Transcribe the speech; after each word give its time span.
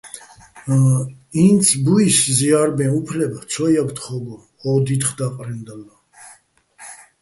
ინცბუჲსო̆ 1.45 2.33
ზია́რებეჼ 2.37 2.85
უფლებ 2.99 3.33
ცო 3.51 3.65
ჲაგე̆ 3.71 3.95
თხო́გო 3.97 4.35
ო 4.67 4.69
დითხ 4.85 5.09
და́ყრენდალლა. 5.17 5.95